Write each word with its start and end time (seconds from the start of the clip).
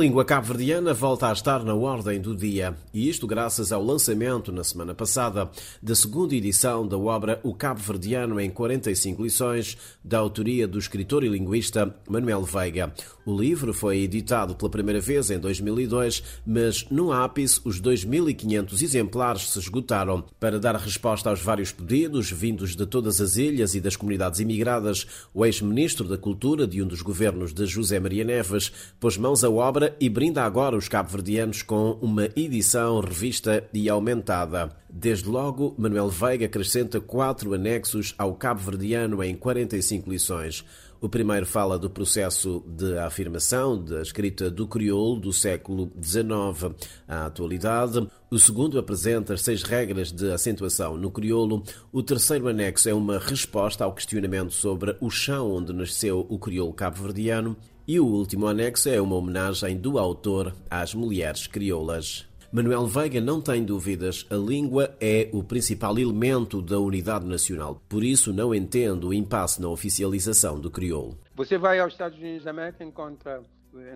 língua 0.00 0.24
cabo-verdiana 0.24 0.94
volta 0.94 1.28
a 1.28 1.32
estar 1.32 1.62
na 1.62 1.74
ordem 1.74 2.18
do 2.18 2.34
dia, 2.34 2.74
e 2.92 3.10
isto 3.10 3.26
graças 3.26 3.70
ao 3.70 3.84
lançamento, 3.84 4.50
na 4.50 4.64
semana 4.64 4.94
passada, 4.94 5.50
da 5.82 5.94
segunda 5.94 6.34
edição 6.34 6.88
da 6.88 6.96
obra 6.96 7.38
O 7.42 7.54
Cabo-Verdiano 7.54 8.40
em 8.40 8.48
45 8.48 9.22
lições, 9.22 9.76
da 10.02 10.16
autoria 10.16 10.66
do 10.66 10.78
escritor 10.78 11.22
e 11.22 11.28
linguista 11.28 11.94
Manuel 12.08 12.44
Veiga. 12.44 12.94
O 13.26 13.38
livro 13.38 13.74
foi 13.74 13.98
editado 13.98 14.54
pela 14.54 14.70
primeira 14.70 15.00
vez 15.00 15.30
em 15.30 15.38
2002, 15.38 16.22
mas 16.46 16.86
no 16.90 17.12
ápice 17.12 17.60
os 17.62 17.78
2.500 17.78 18.82
exemplares 18.82 19.50
se 19.50 19.58
esgotaram. 19.58 20.24
Para 20.40 20.58
dar 20.58 20.76
resposta 20.76 21.28
aos 21.28 21.42
vários 21.42 21.70
pedidos 21.70 22.30
vindos 22.30 22.74
de 22.74 22.86
todas 22.86 23.20
as 23.20 23.36
ilhas 23.36 23.74
e 23.74 23.80
das 23.80 23.96
comunidades 23.96 24.40
imigradas, 24.40 25.06
o 25.34 25.44
ex-ministro 25.44 26.08
da 26.08 26.16
Cultura 26.16 26.66
de 26.66 26.82
um 26.82 26.86
dos 26.86 27.02
governos 27.02 27.52
de 27.52 27.66
José 27.66 28.00
Maria 28.00 28.24
Neves 28.24 28.72
pôs 28.98 29.18
mãos 29.18 29.44
à 29.44 29.50
obra 29.50 29.89
e 29.98 30.08
brinda 30.08 30.44
agora 30.44 30.76
os 30.76 30.88
cabo-verdianos 30.88 31.62
com 31.62 31.98
uma 32.00 32.28
edição 32.36 33.00
revista 33.00 33.64
e 33.72 33.88
aumentada. 33.88 34.70
Desde 34.88 35.28
logo, 35.28 35.74
Manuel 35.78 36.08
Veiga 36.08 36.46
acrescenta 36.46 37.00
quatro 37.00 37.54
anexos 37.54 38.14
ao 38.18 38.34
cabo-verdiano 38.34 39.22
em 39.24 39.34
45 39.34 40.10
lições. 40.10 40.64
O 41.02 41.08
primeiro 41.08 41.46
fala 41.46 41.78
do 41.78 41.88
processo 41.88 42.62
de 42.66 42.98
afirmação 42.98 43.82
da 43.82 44.02
escrita 44.02 44.50
do 44.50 44.68
crioulo 44.68 45.18
do 45.18 45.32
século 45.32 45.90
XIX 46.02 46.74
à 47.08 47.24
atualidade. 47.24 48.06
O 48.30 48.38
segundo 48.38 48.78
apresenta 48.78 49.32
as 49.32 49.40
seis 49.40 49.62
regras 49.62 50.12
de 50.12 50.30
acentuação 50.30 50.98
no 50.98 51.10
crioulo. 51.10 51.62
O 51.90 52.02
terceiro 52.02 52.48
anexo 52.48 52.86
é 52.86 52.92
uma 52.92 53.18
resposta 53.18 53.82
ao 53.82 53.94
questionamento 53.94 54.52
sobre 54.52 54.94
o 55.00 55.08
chão 55.08 55.50
onde 55.50 55.72
nasceu 55.72 56.26
o 56.28 56.38
crioulo 56.38 56.74
cabo-verdiano. 56.74 57.56
E 57.88 57.98
o 57.98 58.04
último 58.04 58.46
anexo 58.46 58.90
é 58.90 59.00
uma 59.00 59.16
homenagem 59.16 59.78
do 59.78 59.98
autor 59.98 60.54
às 60.68 60.92
mulheres 60.94 61.46
crioulas. 61.46 62.29
Manuel 62.52 62.84
Veiga 62.84 63.20
não 63.20 63.40
tem 63.40 63.64
dúvidas, 63.64 64.26
a 64.28 64.34
língua 64.34 64.92
é 65.00 65.30
o 65.32 65.40
principal 65.40 65.96
elemento 65.96 66.60
da 66.60 66.80
unidade 66.80 67.24
nacional. 67.24 67.80
Por 67.88 68.02
isso, 68.02 68.32
não 68.32 68.52
entendo 68.52 69.06
o 69.06 69.14
impasse 69.14 69.62
na 69.62 69.68
oficialização 69.68 70.58
do 70.58 70.68
crioulo. 70.68 71.16
Você 71.36 71.56
vai 71.56 71.78
aos 71.78 71.92
Estados 71.92 72.18
Unidos 72.18 72.42
da 72.42 72.50
América 72.50 72.82
e 72.82 72.88
encontra, 72.88 73.40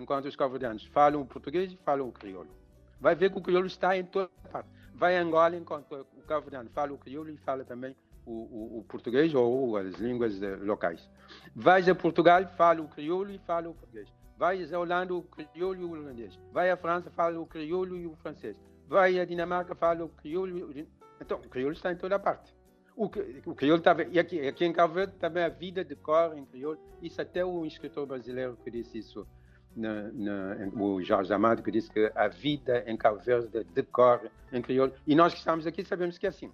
encontra 0.01 0.29
os 0.29 0.37
cabo-verdianos. 0.37 0.85
Falam 0.85 1.19
o 1.19 1.25
português 1.25 1.73
e 1.73 1.77
falam 1.83 2.07
o 2.07 2.13
crioulo. 2.13 2.47
Vai 3.01 3.13
ver 3.13 3.29
que 3.29 3.37
o 3.37 3.41
crioulo 3.41 3.67
está 3.67 3.97
em 3.97 4.05
toda 4.05 4.29
parte. 4.49 4.69
Vai 4.93 5.17
a 5.17 5.21
Angola 5.21 5.53
e 5.53 5.59
encontra 5.59 6.03
o 6.03 6.21
cabo-verdiano. 6.25 6.69
Fala 6.73 6.93
o 6.93 6.97
crioulo 6.97 7.29
e 7.31 7.37
fala 7.39 7.65
também 7.65 7.93
o, 8.25 8.31
o, 8.31 8.79
o, 8.79 8.85
português 8.87 9.33
ou 9.33 9.75
as 9.75 9.95
línguas 9.95 10.39
locais. 10.61 11.09
Vais 11.53 11.89
a 11.89 11.93
Portugal, 11.93 12.41
fala 12.55 12.81
o 12.81 12.87
crioulo 12.87 13.31
e 13.31 13.37
fala 13.39 13.67
o 13.67 13.73
português. 13.73 14.07
Vais 14.37 14.73
a 14.73 14.79
Holanda, 14.79 15.13
o 15.13 15.21
crioulo 15.21 15.81
e 15.81 15.83
o 15.83 15.91
holandês. 15.91 16.37
Vai 16.51 16.69
à 16.69 16.75
França, 16.75 17.09
fala 17.09 17.39
o 17.39 17.45
crioulo 17.45 17.95
e 17.95 18.05
o 18.05 18.15
francês. 18.17 18.59
Vai 18.87 19.19
à 19.19 19.25
Dinamarca, 19.25 19.73
fala 19.73 20.03
o 20.03 20.09
crioulo 20.09 20.57
e 20.57 20.81
o... 20.81 20.87
Então, 21.21 21.37
o 21.37 21.49
crioulo 21.49 21.73
está 21.73 21.91
em 21.91 21.95
toda 21.95 22.19
parte. 22.19 22.53
O, 22.95 23.05
o 23.05 23.55
crioulo 23.55 23.79
está... 23.79 23.95
E 24.11 24.19
aqui, 24.19 24.45
aqui 24.45 24.65
em 24.65 24.73
Cabo 24.73 24.95
Verde 24.95 25.13
também 25.17 25.43
a 25.43 25.49
vida 25.49 25.83
de 25.85 25.95
cor 25.95 26.37
em 26.37 26.45
crioulo. 26.45 26.77
Isso 27.01 27.21
até 27.21 27.45
o 27.45 27.65
escritor 27.65 28.05
brasileiro 28.05 28.57
que 28.63 28.69
disse 28.69 28.97
isso, 28.97 29.25
na, 29.75 30.11
na, 30.11 30.69
o 30.75 31.01
Jorge 31.01 31.33
Amado, 31.33 31.63
que 31.63 31.71
disse 31.71 31.89
que 31.89 32.11
a 32.13 32.27
vida 32.27 32.83
em 32.85 32.97
Cabo 32.97 33.19
Verde 33.19 33.63
decorre 33.73 34.29
em 34.51 34.61
crioulo. 34.61 34.93
E 35.07 35.15
nós 35.15 35.33
que 35.33 35.39
estamos 35.39 35.65
aqui 35.65 35.83
sabemos 35.85 36.17
que 36.17 36.25
é 36.25 36.29
assim. 36.29 36.51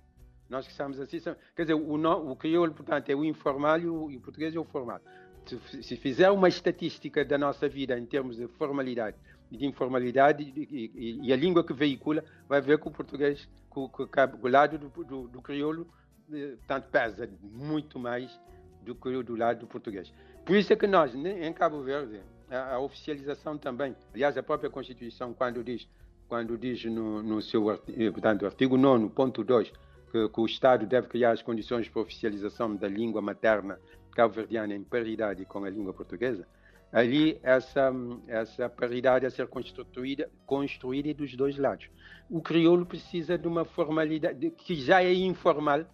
Nós 0.48 0.66
que 0.66 0.72
estamos 0.72 1.00
assim, 1.00 1.20
quer 1.56 1.64
dizer, 1.64 1.74
o, 1.74 2.32
o 2.32 2.36
crioulo, 2.36 2.74
portanto, 2.74 3.10
é 3.10 3.16
o 3.16 3.24
informal 3.24 3.80
e 3.80 3.88
o, 3.88 4.12
e 4.12 4.18
o 4.18 4.22
português 4.22 4.54
é 4.54 4.60
o 4.60 4.66
formal. 4.66 5.00
Se, 5.46 5.98
fizer 5.98 6.30
uma 6.32 6.48
estatística 6.48 7.26
da 7.26 7.38
nossa 7.38 7.68
vida 7.68 7.98
em 7.98 8.06
termos 8.06 8.38
de 8.38 8.48
formalidade 8.48 9.18
e 9.52 9.58
de 9.58 9.66
informalidade 9.66 10.44
e, 10.44 10.92
e, 10.96 11.28
e, 11.28 11.34
a 11.34 11.36
língua 11.36 11.64
que 11.64 11.74
veicula, 11.74 12.24
vai 12.48 12.62
ver 12.62 12.80
que 12.80 12.88
o 12.88 12.92
português, 12.92 13.50
que, 13.74 14.08
que, 14.08 14.20
o 14.42 14.48
lado 14.48 14.78
do, 14.78 15.04
do, 15.04 15.28
do 15.28 15.42
crioulo, 15.42 15.88
eh, 16.32 16.56
tanto 16.68 16.90
pesa 16.90 17.30
muito 17.42 18.00
mais 18.00 18.40
do 18.82 18.96
que 18.96 19.24
do 19.24 19.36
lado 19.36 19.60
do 19.60 19.68
português. 19.68 20.12
Por 20.46 20.56
isso 20.56 20.72
é 20.72 20.76
que 20.76 20.88
nós, 20.88 21.14
em 21.14 21.54
Cabo 21.54 21.82
Verde, 21.82 22.22
a, 22.50 22.76
a 22.76 22.80
oficialização 22.80 23.58
também, 23.58 23.96
aliás, 24.14 24.38
a 24.38 24.44
própria 24.44 24.70
Constituição, 24.70 25.34
quando 25.34 25.64
diz, 25.64 25.88
quando 26.28 26.58
diz 26.58 26.86
no, 26.86 27.22
no 27.22 27.42
seu 27.42 27.72
eh, 27.72 28.12
portanto, 28.12 28.46
artigo 28.46 28.78
9, 28.78 29.10
ponto 29.10 29.44
2, 29.44 29.72
que, 30.12 30.30
que, 30.30 30.42
o 30.42 30.46
Estado 30.46 30.86
deve 30.86 31.08
criar 31.08 31.32
as 31.32 31.42
condições 31.42 31.88
para 31.88 32.02
oficialização 32.02 32.76
da 32.76 32.88
língua 32.88 33.22
materna 33.22 33.80
cabo-verdiana 34.12 34.76
em 34.76 34.84
paridade 34.84 35.46
com 35.46 35.64
a 35.64 35.70
língua 35.70 35.94
portuguesa, 35.94 36.46
ali 36.92 37.40
essa, 37.42 37.92
essa 38.28 38.70
paridade 38.70 39.26
a 39.26 39.30
ser 39.30 39.48
construída, 39.48 40.30
construída 40.46 41.14
dos 41.14 41.34
dois 41.36 41.58
lados. 41.58 41.90
O 42.30 42.42
crioulo 42.42 42.86
precisa 42.86 43.38
de 43.38 43.48
uma 43.48 43.64
formalidade 43.64 44.52
que 44.52 44.76
já 44.76 45.02
é 45.02 45.14
informal, 45.14 45.86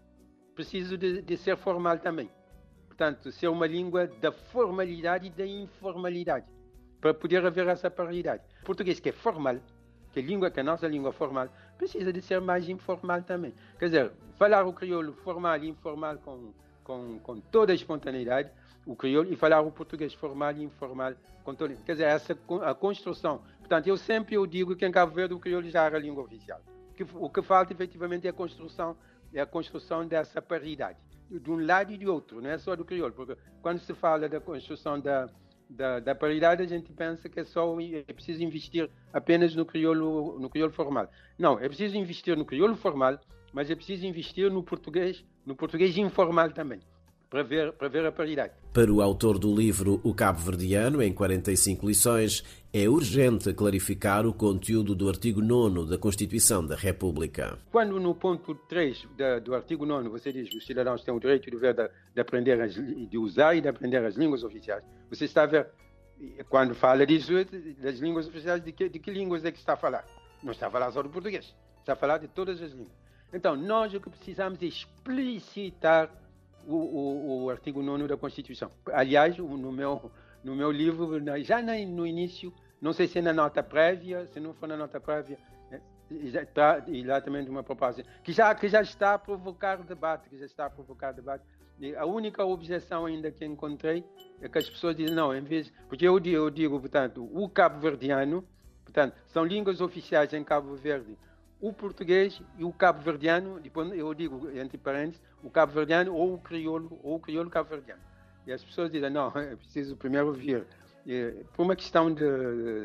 precisa 0.55 0.97
de, 0.97 1.21
de 1.21 1.37
ser 1.37 1.55
formal 1.57 1.99
também. 1.99 2.29
Portanto, 2.87 3.31
ser 3.31 3.47
uma 3.47 3.67
língua 3.67 4.07
da 4.07 4.31
formalidade 4.31 5.27
e 5.27 5.29
da 5.29 5.45
informalidade, 5.45 6.47
para 6.99 7.13
poder 7.13 7.45
haver 7.45 7.67
essa 7.67 7.91
paridade. 7.91 8.41
O 8.63 8.65
português 8.65 8.99
que 8.99 9.09
é 9.09 9.11
formal, 9.11 9.57
que 10.11 10.19
a 10.19 10.23
língua, 10.23 10.49
que 10.49 10.59
a 10.59 10.63
nossa 10.63 10.87
língua 10.87 11.11
formal, 11.11 11.47
precisa 11.77 12.11
de 12.11 12.21
ser 12.21 12.41
mais 12.41 12.67
informal 12.67 13.21
também. 13.23 13.53
Quer 13.77 13.85
dizer, 13.85 14.11
falar 14.37 14.65
o 14.65 14.73
crioulo 14.73 15.13
formal 15.13 15.57
e 15.57 15.69
informal 15.69 16.17
com, 16.17 16.51
com, 16.83 17.19
com 17.19 17.39
toda 17.39 17.71
a 17.71 17.75
espontaneidade, 17.75 18.49
o 18.85 18.95
crioulo, 18.95 19.31
e 19.31 19.35
falar 19.35 19.61
o 19.61 19.71
português 19.71 20.13
formal 20.13 20.53
e 20.53 20.63
informal 20.63 21.13
com 21.43 21.55
toda 21.55 21.75
Quer 21.85 21.93
dizer, 21.93 22.05
essa 22.05 22.37
a 22.63 22.73
construção. 22.73 23.41
Portanto, 23.59 23.87
eu 23.87 23.97
sempre 23.97 24.35
eu 24.35 24.45
digo 24.45 24.75
que 24.75 24.85
em 24.85 24.91
Cabo 24.91 25.13
Verde 25.13 25.33
o 25.33 25.39
crioulo 25.39 25.69
já 25.69 25.85
era 25.85 25.97
a 25.97 25.99
língua 25.99 26.23
oficial. 26.23 26.59
Que, 26.95 27.05
o 27.13 27.29
que 27.29 27.41
falta 27.41 27.73
efetivamente 27.73 28.27
é 28.27 28.29
a 28.29 28.33
construção, 28.33 28.97
é 29.33 29.39
a 29.39 29.45
construção 29.45 30.07
dessa 30.07 30.41
paridade, 30.41 30.97
de 31.29 31.51
um 31.51 31.65
lado 31.65 31.91
e 31.91 31.97
de 31.97 32.07
outro, 32.07 32.41
não 32.41 32.49
é 32.49 32.57
só 32.57 32.75
do 32.75 32.83
crioulo, 32.83 33.13
porque 33.13 33.37
quando 33.61 33.79
se 33.79 33.93
fala 33.93 34.27
da 34.27 34.39
construção 34.39 34.99
da 34.99 35.29
da, 35.69 35.99
da 35.99 36.15
paridade, 36.15 36.63
a 36.63 36.67
gente 36.67 36.91
pensa 36.91 37.27
que 37.29 37.39
é 37.39 37.43
só 37.43 37.75
é 37.79 38.13
preciso 38.13 38.43
investir 38.43 38.89
apenas 39.11 39.55
no 39.55 39.65
crioulo, 39.65 40.39
no 40.39 40.49
crioulo 40.49 40.73
formal. 40.73 41.09
Não, 41.37 41.59
é 41.59 41.67
preciso 41.67 41.97
investir 41.97 42.37
no 42.37 42.45
crioulo 42.45 42.75
formal, 42.75 43.19
mas 43.53 43.69
é 43.69 43.75
preciso 43.75 44.05
investir 44.05 44.51
no 44.51 44.63
português, 44.63 45.23
no 45.45 45.55
português 45.55 45.97
informal 45.97 46.51
também 46.51 46.79
para 47.29 47.43
ver, 47.43 47.73
para 47.73 47.87
ver 47.87 48.05
a 48.05 48.11
paridade. 48.11 48.53
Para 48.73 48.91
o 48.91 49.01
autor 49.01 49.37
do 49.37 49.53
livro 49.53 49.99
O 50.03 50.13
Cabo 50.13 50.39
Verdiano, 50.39 51.01
em 51.01 51.13
45 51.13 51.85
lições, 51.85 52.43
é 52.73 52.87
urgente 52.87 53.53
clarificar 53.53 54.25
o 54.25 54.33
conteúdo 54.33 54.95
do 54.95 55.09
artigo 55.09 55.41
9 55.41 55.89
da 55.89 55.97
Constituição 55.97 56.65
da 56.65 56.75
República. 56.75 57.57
Quando 57.71 57.99
no 57.99 58.15
ponto 58.15 58.55
3 58.55 59.07
da, 59.17 59.39
do 59.39 59.55
artigo 59.55 59.85
9 59.85 60.09
você 60.09 60.31
diz 60.31 60.49
que 60.49 60.57
os 60.57 60.65
cidadãos 60.65 61.03
têm 61.03 61.13
o 61.13 61.19
direito 61.19 61.47
e 61.47 61.55
o 61.55 61.59
dever 61.59 61.73
de, 61.73 61.89
de, 62.13 62.21
aprender, 62.21 62.61
as, 62.61 62.73
de 62.75 63.17
usar 63.17 63.55
e 63.55 63.61
de 63.61 63.67
aprender 63.67 64.03
as 64.05 64.15
línguas 64.15 64.43
oficiais, 64.43 64.83
você 65.09 65.25
está 65.25 65.43
a 65.43 65.47
ver, 65.47 65.67
quando 66.49 66.75
fala 66.75 67.05
disso, 67.05 67.33
das 67.79 67.99
línguas 67.99 68.27
oficiais, 68.27 68.63
de 68.63 68.71
que, 68.71 68.89
de 68.89 68.99
que 68.99 69.11
línguas 69.11 69.43
é 69.43 69.51
que 69.51 69.59
está 69.59 69.73
a 69.73 69.77
falar? 69.77 70.05
Não 70.41 70.51
está 70.51 70.67
a 70.67 70.69
falar 70.69 70.91
só 70.91 71.01
do 71.01 71.09
português, 71.09 71.53
está 71.79 71.93
a 71.93 71.95
falar 71.95 72.19
de 72.19 72.27
todas 72.27 72.61
as 72.61 72.71
línguas. 72.71 72.95
Então, 73.33 73.55
nós 73.57 73.93
o 73.93 73.99
que 73.99 74.09
precisamos 74.09 74.61
é 74.61 74.65
explicitar 74.65 76.09
o, 76.67 76.75
o, 76.75 77.43
o 77.45 77.49
artigo 77.49 77.81
9 77.81 78.07
da 78.07 78.17
Constituição. 78.17 78.69
Aliás, 78.91 79.37
no 79.37 79.71
meu, 79.71 80.11
no 80.43 80.55
meu 80.55 80.71
livro, 80.71 81.19
já 81.41 81.61
no 81.61 82.05
início, 82.05 82.53
não 82.81 82.91
sei 82.93 83.07
se 83.07 83.19
é 83.19 83.21
na 83.21 83.33
nota 83.33 83.63
prévia, 83.63 84.27
se 84.27 84.39
não 84.39 84.53
for 84.53 84.67
na 84.67 84.75
nota 84.75 84.99
prévia, 84.99 85.37
é, 85.71 85.79
está 86.11 86.83
exatamente 86.87 87.49
uma 87.49 87.63
proposta 87.63 88.03
que 88.23 88.31
já, 88.31 88.53
que 88.53 88.67
já 88.67 88.81
está 88.81 89.13
a 89.13 89.19
provocar 89.19 89.77
debate, 89.77 90.29
que 90.29 90.37
já 90.37 90.45
está 90.45 90.65
a 90.65 90.69
provocar 90.69 91.13
debate. 91.13 91.43
E 91.79 91.95
a 91.95 92.05
única 92.05 92.43
objeção 92.43 93.05
ainda 93.05 93.31
que 93.31 93.45
encontrei 93.45 94.03
é 94.41 94.49
que 94.49 94.57
as 94.57 94.69
pessoas 94.69 94.95
dizem, 94.95 95.15
não, 95.15 95.33
em 95.33 95.43
vez, 95.43 95.71
porque 95.87 96.07
eu, 96.07 96.19
eu 96.19 96.49
digo, 96.49 96.79
portanto, 96.79 97.29
o 97.31 97.47
cabo-verdiano, 97.47 98.43
portanto, 98.83 99.15
são 99.27 99.45
línguas 99.45 99.79
oficiais 99.79 100.33
em 100.33 100.43
Cabo 100.43 100.75
Verde, 100.75 101.17
o 101.59 101.73
português 101.73 102.41
e 102.57 102.63
o 102.63 102.71
cabo-verdiano, 102.71 103.59
depois 103.59 103.91
eu 103.91 104.13
digo 104.13 104.49
entre 104.57 104.77
parênteses, 104.77 105.21
o 105.43 105.49
cabo-verdiano 105.49 106.13
ou 106.13 106.35
o 106.35 106.37
crioulo, 106.37 106.99
ou 107.03 107.15
o 107.15 107.19
crioulo 107.19 107.49
cabo-verdiano. 107.49 108.01
E 108.45 108.51
as 108.51 108.63
pessoas 108.63 108.91
dizem, 108.91 109.09
não, 109.09 109.27
é 109.37 109.55
preciso 109.55 109.95
primeiro 109.95 110.31
vir. 110.31 110.65
E, 111.05 111.43
por 111.53 111.63
uma 111.63 111.75
questão 111.75 112.13
de, 112.13 112.23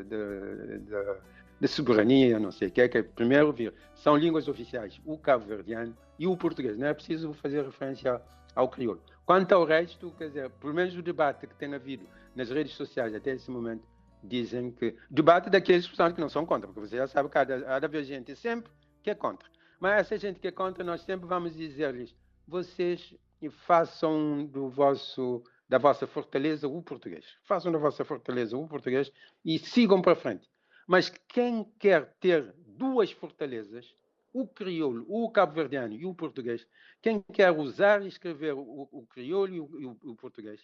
de, 0.05 0.79
de, 0.79 1.17
de 1.61 1.69
soberania, 1.69 2.39
não 2.39 2.51
sei 2.51 2.69
o 2.69 2.71
que, 2.71 2.81
é 2.81 2.89
que 2.89 2.99
é 2.99 3.03
primeiro 3.03 3.53
vir. 3.53 3.75
São 3.95 4.17
línguas 4.17 4.49
oficiais, 4.49 5.01
o 5.05 5.17
cabo-verdiano 5.19 5.97
e 6.19 6.27
o 6.27 6.37
português. 6.37 6.77
Não 6.77 6.87
é 6.87 6.95
preciso 6.95 7.33
fazer 7.35 7.65
referência 7.65 8.21
ao 8.55 8.69
crioulo. 8.69 9.01
Quanto 9.25 9.53
ao 9.53 9.65
resto, 9.65 10.13
quer 10.19 10.29
dizer, 10.29 10.51
pelo 10.51 10.75
menos 10.75 10.97
o 10.97 11.03
debate 11.03 11.47
que 11.47 11.55
tem 11.55 11.73
havido 11.75 12.07
nas 12.35 12.51
redes 12.51 12.75
sociais 12.75 13.15
até 13.15 13.33
esse 13.33 13.51
momento, 13.51 13.85
dizem 14.23 14.71
que. 14.71 14.97
Debate 15.11 15.51
daqueles 15.51 15.87
que 15.87 16.21
não 16.21 16.29
são 16.29 16.47
contra, 16.47 16.67
porque 16.67 16.89
você 16.89 16.97
já 16.97 17.07
sabe 17.07 17.29
que 17.29 17.39
há 17.39 17.45
de, 17.45 17.65
haver 17.65 18.05
gente 18.05 18.37
sempre 18.37 18.71
que 19.03 19.11
é 19.11 19.15
contra. 19.15 19.49
Mas 19.81 20.01
essa 20.01 20.17
gente 20.17 20.39
que 20.39 20.49
é 20.49 20.53
contra, 20.53 20.85
nós 20.85 21.03
sempre 21.03 21.27
vamos 21.27 21.57
dizer-lhes: 21.57 22.15
vocês 22.47 23.15
façam 23.51 24.47
do 24.47 24.69
vosso, 24.69 25.43
da 25.69 25.79
vossa 25.79 26.07
fortaleza 26.07 26.69
o 26.69 26.83
português. 26.83 27.25
Façam 27.45 27.73
da 27.73 27.79
vossa 27.79 28.05
fortaleza 28.05 28.57
o 28.57 28.69
português 28.69 29.11
e 29.45 29.59
sigam 29.59 30.01
para 30.01 30.15
frente. 30.15 30.49
Mas 30.87 31.09
quem 31.29 31.65
quer 31.79 32.15
ter 32.21 32.55
duas 32.57 33.11
fortalezas, 33.13 33.95
o 34.33 34.47
crioulo, 34.47 35.05
o 35.09 35.31
cabo-verdiano 35.31 35.95
e 35.95 36.07
o 36.07 36.15
português, 36.15 36.67
quem 37.01 37.23
quer 37.33 37.51
usar 37.51 38.03
e 38.03 38.09
escrever 38.09 38.55
o, 38.55 38.89
o 38.91 39.07
crioulo 39.07 39.55
e 39.55 39.61
o, 39.61 39.65
o, 39.65 40.11
o 40.11 40.17
português, 40.17 40.61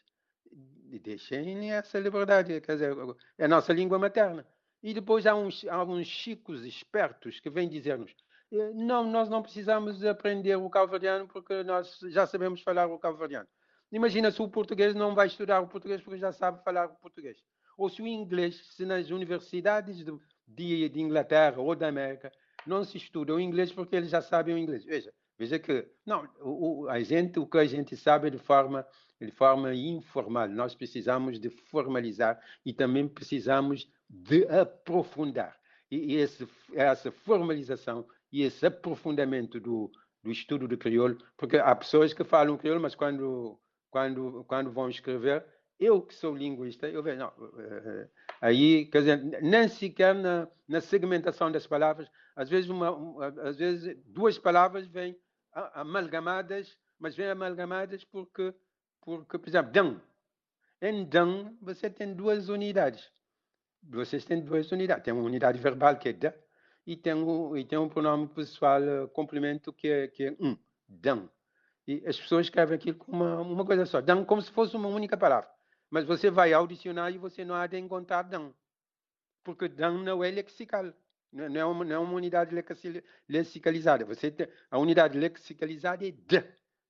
deixem 0.98 1.72
essa 1.72 1.98
liberdade, 1.98 2.60
quer 2.60 2.72
dizer, 2.72 2.96
é 3.38 3.44
a 3.44 3.48
nossa 3.48 3.72
língua 3.72 3.98
materna. 3.98 4.46
E 4.82 4.94
depois 4.94 5.26
há 5.26 5.34
uns, 5.34 5.66
há 5.66 5.82
uns 5.84 6.06
chicos 6.06 6.64
espertos 6.64 7.40
que 7.40 7.50
vêm 7.50 7.68
dizer-nos 7.68 8.14
eh, 8.52 8.72
não, 8.74 9.04
nós 9.10 9.28
não 9.28 9.42
precisamos 9.42 10.04
aprender 10.04 10.56
o 10.56 10.70
calvariano 10.70 11.28
porque 11.28 11.62
nós 11.62 11.98
já 12.08 12.26
sabemos 12.26 12.62
falar 12.62 12.86
o 12.86 12.98
calvariano. 12.98 13.48
Imagina 13.90 14.30
se 14.30 14.40
o 14.42 14.48
português 14.48 14.94
não 14.94 15.14
vai 15.14 15.26
estudar 15.26 15.60
o 15.60 15.68
português 15.68 16.00
porque 16.02 16.18
já 16.18 16.32
sabe 16.32 16.62
falar 16.62 16.86
o 16.86 16.96
português. 16.96 17.38
Ou 17.76 17.88
se 17.88 18.02
o 18.02 18.06
inglês, 18.06 18.56
se 18.74 18.84
nas 18.84 19.10
universidades 19.10 20.04
de, 20.04 20.12
de, 20.46 20.88
de 20.88 21.00
Inglaterra 21.00 21.60
ou 21.60 21.74
da 21.74 21.88
América 21.88 22.32
não 22.66 22.84
se 22.84 22.96
estuda 22.98 23.34
o 23.34 23.40
inglês 23.40 23.72
porque 23.72 23.96
eles 23.96 24.10
já 24.10 24.20
sabem 24.20 24.54
o 24.54 24.58
inglês. 24.58 24.84
Veja, 24.84 25.12
veja 25.38 25.58
que 25.58 25.86
não, 26.04 26.28
o, 26.40 26.88
a 26.88 27.00
gente, 27.00 27.38
o 27.38 27.46
que 27.46 27.58
a 27.58 27.64
gente 27.64 27.96
sabe 27.96 28.28
é 28.28 28.30
de 28.30 28.38
forma 28.38 28.86
de 29.26 29.32
forma 29.32 29.74
informal. 29.74 30.48
Nós 30.48 30.74
precisamos 30.74 31.40
de 31.40 31.50
formalizar 31.50 32.40
e 32.64 32.72
também 32.72 33.08
precisamos 33.08 33.90
de 34.08 34.46
aprofundar. 34.46 35.56
E 35.90 36.16
esse, 36.16 36.46
essa 36.74 37.10
formalização 37.10 38.06
e 38.30 38.42
esse 38.42 38.66
aprofundamento 38.66 39.58
do, 39.58 39.90
do 40.22 40.30
estudo 40.30 40.68
do 40.68 40.76
crioulo, 40.76 41.18
porque 41.36 41.56
há 41.56 41.74
pessoas 41.74 42.12
que 42.12 42.22
falam 42.24 42.58
crioulo, 42.58 42.80
mas 42.80 42.94
quando, 42.94 43.58
quando, 43.90 44.44
quando 44.44 44.70
vão 44.70 44.88
escrever, 44.88 45.44
eu 45.80 46.02
que 46.02 46.14
sou 46.14 46.36
linguista, 46.36 46.88
eu 46.88 47.02
vejo, 47.02 47.18
não, 47.18 47.32
eh, 47.58 48.08
aí, 48.40 48.86
quer 48.86 48.98
dizer, 48.98 49.42
nem 49.42 49.68
sequer 49.68 50.14
na, 50.14 50.48
na 50.66 50.80
segmentação 50.80 51.50
das 51.50 51.66
palavras, 51.66 52.10
às 52.34 52.50
vezes, 52.50 52.68
uma, 52.68 53.26
às 53.42 53.56
vezes 53.56 53.96
duas 54.04 54.38
palavras 54.38 54.86
vêm 54.86 55.16
amalgamadas, 55.74 56.76
mas 56.98 57.16
vêm 57.16 57.28
amalgamadas 57.28 58.04
porque 58.04 58.54
porque, 59.00 59.38
por 59.38 59.48
exemplo, 59.48 59.72
dan. 59.72 60.00
Em 60.82 61.04
dan, 61.04 61.56
você 61.62 61.88
tem 61.88 62.14
duas 62.14 62.48
unidades. 62.50 63.10
Vocês 63.82 64.24
têm 64.24 64.44
duas 64.44 64.70
unidades. 64.70 65.04
Tem 65.04 65.14
uma 65.14 65.22
unidade 65.22 65.58
verbal 65.58 65.96
que 65.96 66.10
é 66.10 66.12
da 66.12 66.34
e 66.86 66.96
tem 66.96 67.14
um, 67.14 67.56
e 67.56 67.64
tem 67.64 67.78
um 67.78 67.88
pronome 67.88 68.28
pessoal 68.28 68.80
uh, 68.82 69.08
complemento 69.08 69.72
que 69.72 69.88
é, 69.88 70.08
que 70.08 70.24
é 70.24 70.36
um, 70.40 70.56
dan. 70.88 71.28
E 71.86 72.02
as 72.06 72.18
pessoas 72.18 72.46
escrevem 72.46 72.76
aquilo 72.76 72.98
como 72.98 73.24
uma, 73.24 73.40
uma 73.40 73.64
coisa 73.64 73.86
só. 73.86 74.00
Dan 74.00 74.24
como 74.24 74.40
se 74.42 74.50
fosse 74.50 74.76
uma 74.76 74.88
única 74.88 75.16
palavra. 75.16 75.48
Mas 75.90 76.04
você 76.04 76.30
vai 76.30 76.52
ao 76.52 76.66
dicionário 76.66 77.16
e 77.16 77.18
você 77.18 77.44
não 77.44 77.54
há 77.54 77.66
de 77.66 77.78
encontrar 77.78 78.22
dan. 78.22 78.52
Porque 79.44 79.68
dan 79.68 80.02
não 80.02 80.22
é 80.22 80.30
lexical. 80.30 80.92
Não 81.32 81.60
é 81.60 81.64
uma, 81.64 81.84
não 81.84 81.94
é 81.94 81.98
uma 81.98 82.14
unidade 82.14 82.54
lexicalizada. 83.28 84.04
Você 84.04 84.30
tem, 84.30 84.48
a 84.70 84.78
unidade 84.78 85.18
lexicalizada 85.18 86.06
é 86.06 86.10
de. 86.10 86.44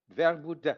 Verbo 0.08 0.55
de. 0.55 0.75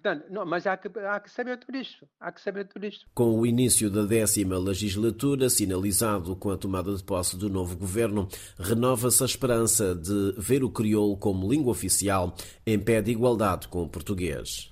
Portanto, 0.00 0.26
não, 0.30 0.46
mas 0.46 0.64
há 0.64 0.76
que, 0.76 0.88
há 1.00 1.18
que 1.18 1.28
saber 1.28 1.58
tudo 1.58 1.76
isto. 1.76 2.08
Há 2.20 2.30
que 2.30 2.40
saber 2.40 2.66
tudo 2.68 2.86
isto. 2.86 3.04
Com 3.12 3.36
o 3.36 3.44
início 3.44 3.90
da 3.90 4.04
décima 4.04 4.56
legislatura, 4.56 5.50
sinalizado 5.50 6.36
com 6.36 6.50
a 6.50 6.56
tomada 6.56 6.94
de 6.94 7.02
posse 7.02 7.36
do 7.36 7.48
novo 7.48 7.76
governo, 7.76 8.28
renova-se 8.58 9.22
a 9.24 9.26
esperança 9.26 9.96
de 9.96 10.34
ver 10.38 10.62
o 10.62 10.70
crioulo 10.70 11.16
como 11.16 11.50
língua 11.50 11.72
oficial 11.72 12.32
em 12.64 12.78
pé 12.78 13.02
de 13.02 13.10
igualdade 13.10 13.66
com 13.66 13.82
o 13.82 13.88
português. 13.88 14.70